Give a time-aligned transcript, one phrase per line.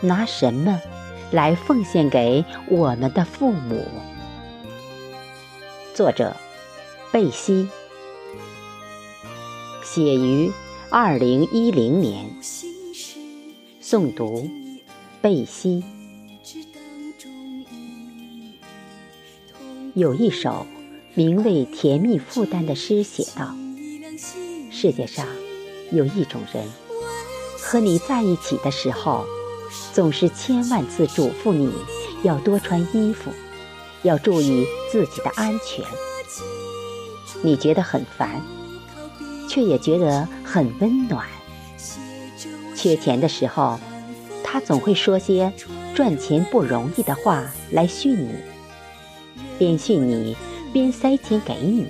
[0.00, 0.80] 拿什么
[1.30, 3.84] 来奉献给我们的父母？
[5.94, 6.36] 作者：
[7.10, 7.68] 贝西，
[9.82, 10.52] 写于
[10.90, 12.30] 二零一零年，
[13.82, 14.48] 诵读：
[15.22, 15.82] 贝西。
[19.94, 20.66] 有一首
[21.14, 23.54] 名为《甜蜜负担》的诗写道
[24.70, 25.26] ：“世界上
[25.90, 26.68] 有一种人，
[27.58, 29.24] 和你在一起的时候，
[29.92, 31.72] 总是千万次嘱咐你
[32.22, 33.30] 要多穿衣服，
[34.02, 35.84] 要注意自己的安全。
[37.42, 38.40] 你觉得很烦，
[39.48, 41.26] 却也觉得很温暖。
[42.74, 43.78] 缺钱的时候，
[44.42, 45.52] 他总会说些
[45.94, 48.34] 赚钱不容易的话来训你。”
[49.58, 50.36] 边训你，
[50.72, 51.86] 边塞钱给你，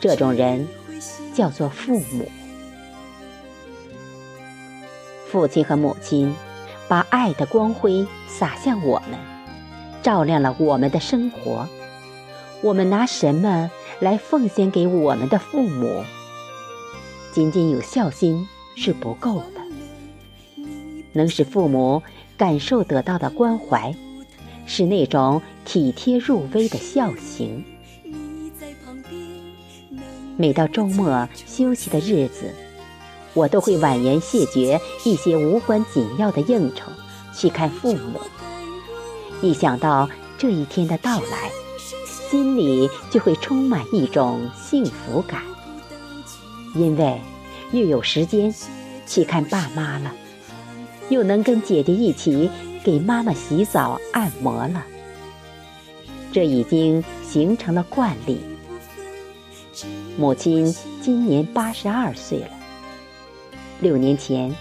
[0.00, 0.66] 这种人
[1.32, 2.28] 叫做父母。
[5.30, 6.34] 父亲和母亲
[6.88, 9.18] 把爱的光辉洒向我们，
[10.02, 11.68] 照亮了我们的生活。
[12.62, 16.02] 我们拿什么来奉献给我们的父母？
[17.32, 20.62] 仅仅有孝心是不够的，
[21.12, 22.02] 能使父母
[22.36, 23.94] 感受得到的关怀。
[24.70, 27.64] 是那种体贴入微的孝行。
[30.36, 32.52] 每到周末休息的日子，
[33.34, 36.84] 我都会婉言谢绝一些无关紧要的应酬，
[37.34, 38.20] 去看父母。
[39.40, 41.50] 一想到这一天的到来，
[42.30, 45.42] 心里就会充满一种幸福感，
[46.74, 47.20] 因为
[47.72, 48.54] 又有时间
[49.06, 50.12] 去看爸妈了，
[51.08, 52.50] 又能跟姐姐一起。
[52.84, 54.82] 给妈妈洗澡按摩了，
[56.32, 58.40] 这已经形成了惯例。
[60.16, 62.57] 母亲今年八十二岁了。
[63.80, 64.52] 六年前，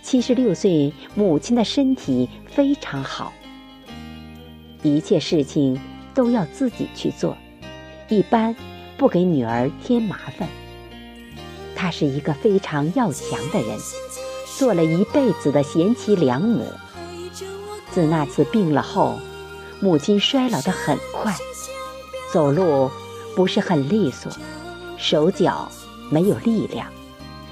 [0.00, 3.32] 七十六岁母亲的身体非常好，
[4.82, 5.80] 一切事情
[6.14, 7.36] 都要自己去做，
[8.08, 8.54] 一般
[8.96, 10.48] 不给女儿添麻烦。
[11.74, 13.76] 她是一个非常要强的人，
[14.56, 16.66] 做了一辈子的贤妻良母。
[17.90, 19.18] 自那次病了后，
[19.80, 21.34] 母亲衰老得很快，
[22.32, 22.88] 走路
[23.34, 24.30] 不是很利索，
[24.96, 25.68] 手脚
[26.08, 26.86] 没有力量，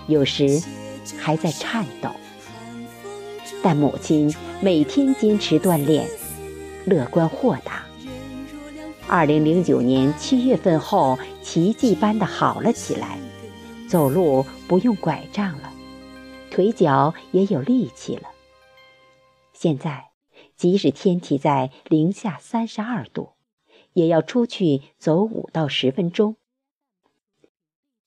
[0.06, 0.62] 有时
[1.18, 2.10] 还在颤抖。
[3.62, 6.08] 但母亲每天坚持锻炼，
[6.84, 7.84] 乐观豁达。
[9.08, 13.18] 二零零九年七月份后，奇迹般的好了起来，
[13.88, 15.72] 走路不用拐杖了，
[16.50, 18.28] 腿脚也有力气了。
[19.52, 20.08] 现在。
[20.56, 23.30] 即使天气在零下三十二度，
[23.94, 26.36] 也要出去走五到十分钟。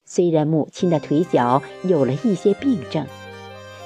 [0.08, 3.06] 虽然母亲的腿脚有了一些病症，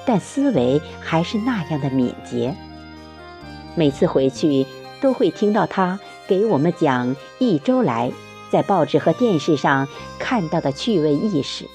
[0.06, 2.54] 但思维还是那样的敏捷。
[3.76, 4.66] 每次回去
[5.02, 5.98] 都会听到她
[6.28, 8.12] 给我们讲一周来
[8.52, 9.88] 在报纸和电视上
[10.20, 11.66] 看到的趣味轶事，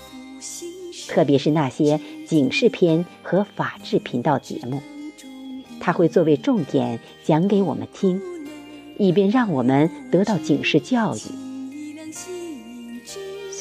[1.09, 4.83] 特别是那些警示片和法制频道节目。
[5.81, 8.21] 他会作为重点讲给我们听，
[8.99, 11.44] 以便让我们得到警示教育。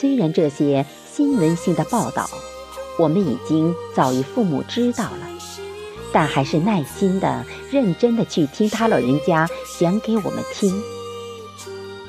[0.03, 2.29] 虽然这些新闻性的报道，
[2.99, 5.29] 我们已经早已父母知道了，
[6.11, 9.47] 但还是耐心的、认真的去听他老人家
[9.79, 10.77] 讲给我们听。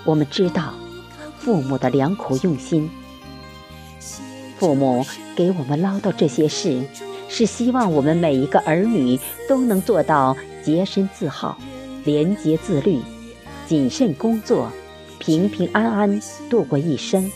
[0.03, 0.75] 我们知道
[1.39, 2.91] 父母的良苦用心，
[4.59, 5.07] 父母
[5.37, 6.83] 给我们唠叨这些事。
[7.29, 9.17] 是希望我们每一个儿女
[9.49, 11.57] 都能做到洁身自好、
[12.05, 12.99] 廉洁自律、
[13.69, 14.69] 谨慎工作、
[15.21, 17.31] 平平安安度过一生。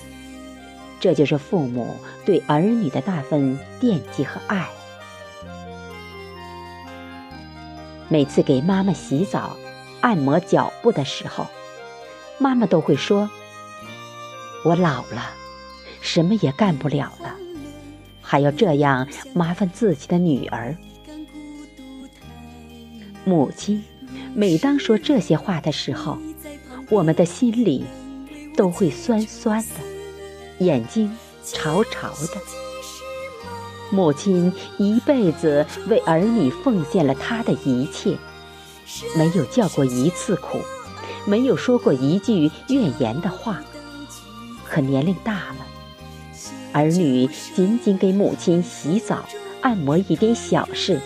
[1.00, 4.68] 这就是父母对儿女的那份惦记和爱。
[8.08, 9.56] 每次给妈妈洗澡、
[10.00, 11.46] 按摩脚部的时候，
[12.38, 13.28] 妈妈都会说
[14.64, 15.30] ：“我老了，
[16.00, 17.34] 什么也干不了了。”
[18.22, 20.76] 还要这样麻烦自己的女儿。
[23.24, 23.84] 母亲
[24.34, 26.18] 每当说这些话的时候，
[26.90, 27.84] 我们的心里
[28.56, 29.80] 都会酸酸的，
[30.58, 32.40] 眼睛潮潮的。
[33.90, 38.16] 母亲一辈子为儿女奉献了她的一切，
[39.16, 40.58] 没有叫过一次苦，
[41.24, 43.62] 没有说过一句怨言的话。
[44.68, 45.66] 可年龄大了。
[46.74, 49.24] 儿女仅仅给母亲洗澡、
[49.62, 51.00] 按摩一点小事，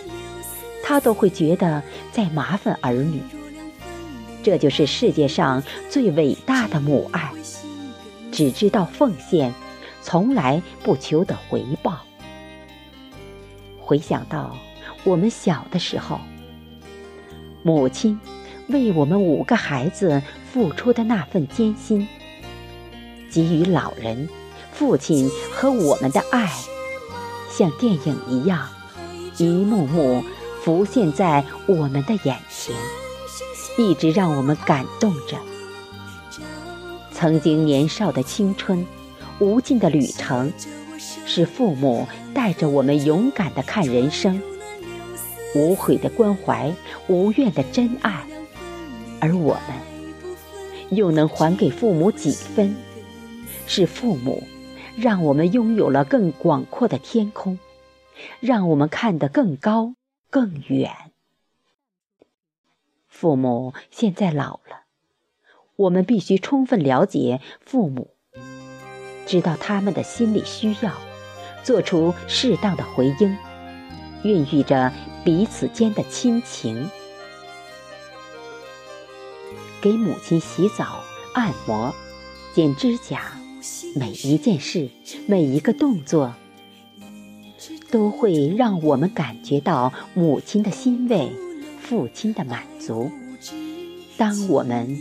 [0.83, 3.21] 她都会觉得在麻烦儿女。
[4.43, 7.31] 这就是世界上最伟大的母爱，
[8.33, 9.53] 只知道奉献，
[10.01, 11.99] 从来不求得回报。
[13.79, 14.57] 回想到
[15.03, 16.19] 我们小的时候，
[17.61, 18.19] 母亲
[18.69, 20.19] 为我们五个孩子
[20.51, 22.07] 付出的那份艰辛，
[23.31, 24.27] 给予老人、
[24.71, 26.49] 父亲和我们的爱，
[27.51, 28.67] 像电影一样，
[29.37, 30.23] 一幕幕
[30.63, 32.75] 浮现在我们的眼前，
[33.77, 35.37] 一直让我们感动着。
[37.13, 38.85] 曾经年少的青春，
[39.39, 40.51] 无尽的旅程，
[41.25, 44.41] 是父母带着我们勇敢的看人生。
[45.55, 46.73] 无悔的关怀，
[47.07, 48.25] 无怨的真爱，
[49.21, 52.75] 而我们又能还给父母几分？
[53.67, 54.43] 是父母
[54.97, 57.59] 让我们拥有了更广阔的天空，
[58.39, 59.95] 让我们看得更高
[60.29, 60.91] 更远。
[63.07, 64.82] 父母现在老了，
[65.75, 68.11] 我们必须充分了解父母，
[69.25, 70.93] 知道他们的心理需要，
[71.63, 73.37] 做出适当的回应，
[74.23, 74.91] 孕育着。
[75.25, 76.89] 彼此间的亲情，
[79.79, 80.99] 给母亲洗澡、
[81.33, 81.95] 按摩、
[82.53, 83.39] 剪指甲，
[83.95, 84.89] 每一件事、
[85.25, 86.33] 每一个动作，
[87.89, 91.31] 都会让我们感觉到母亲的欣慰、
[91.79, 93.09] 父亲的满足。
[94.17, 94.97] 当我们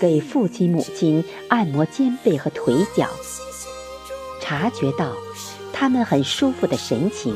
[0.00, 3.08] 给父亲、母亲按摩肩背和腿脚，
[4.40, 5.12] 察觉到
[5.72, 7.34] 他们很舒服的神情。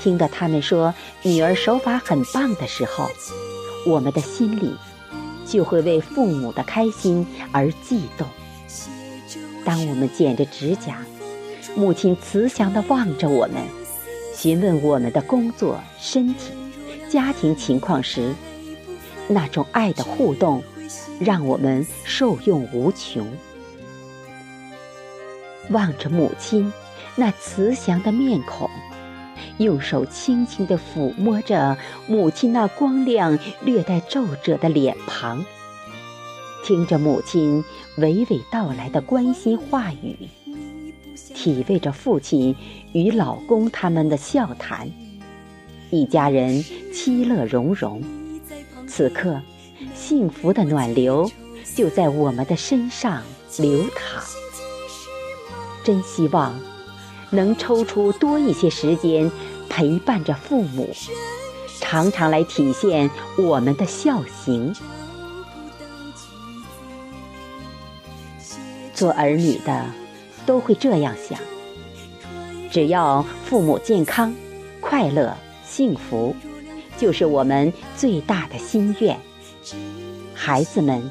[0.00, 0.92] 听到他们说
[1.22, 3.08] 女儿手法很棒的时候，
[3.86, 4.74] 我们的心里
[5.46, 8.26] 就会为父母的开心而悸动。
[9.64, 11.04] 当我们剪着指甲，
[11.76, 13.62] 母亲慈祥地望着我们，
[14.34, 16.52] 询问我们的工作、身体、
[17.08, 18.34] 家庭情况时，
[19.32, 20.62] 那种爱的互动，
[21.20, 23.26] 让我们受用无穷。
[25.70, 26.72] 望着母亲
[27.16, 28.68] 那慈祥的面孔。
[29.58, 31.76] 用手轻轻地抚摸着
[32.08, 35.44] 母亲那光亮、略带皱褶的脸庞，
[36.64, 37.62] 听着母亲
[37.98, 40.16] 娓娓道来的关心话语，
[41.34, 42.56] 体味着父亲
[42.92, 44.90] 与老公他们的笑谈，
[45.90, 48.02] 一家人其乐融融。
[48.94, 49.40] 此刻，
[49.94, 51.30] 幸福的暖流
[51.74, 53.22] 就在我们的身上
[53.58, 54.22] 流淌。
[55.82, 56.54] 真希望。
[57.30, 59.32] 能抽出多一些时间
[59.66, 60.90] 陪伴着父母，
[61.80, 63.08] 常常来体现
[63.38, 64.74] 我们的孝行。
[68.92, 69.86] 做儿女的
[70.44, 71.38] 都会这样想：
[72.70, 74.34] 只要父母健康、
[74.82, 75.34] 快乐、
[75.64, 76.36] 幸福，
[76.96, 79.18] 就是我们最大的心愿。
[80.34, 81.10] 孩子们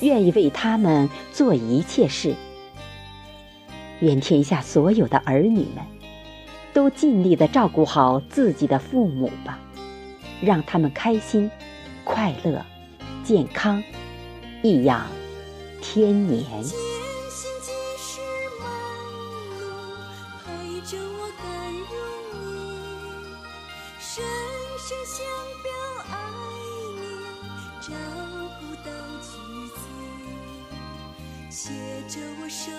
[0.00, 2.34] 愿意为他们做一切事。
[4.00, 5.84] 愿天下所有的儿女们，
[6.72, 9.58] 都尽力的照顾好自己的父母吧，
[10.40, 11.50] 让他们开心、
[12.04, 12.64] 快乐、
[13.22, 13.82] 健康、
[14.62, 15.06] 颐养
[15.82, 16.40] 天年。
[24.82, 25.22] 声想
[25.62, 25.70] 表
[26.10, 26.16] 爱
[26.96, 27.02] 你
[27.82, 27.92] 找
[28.58, 28.90] 不到
[29.20, 29.36] 句
[29.76, 29.78] 子
[31.50, 31.70] 写
[32.08, 32.72] 着我手